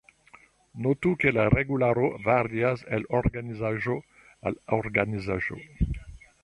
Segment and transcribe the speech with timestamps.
[0.85, 4.01] Notu ke la regularo varias el organizaĵo
[4.51, 5.63] al organizaĵo.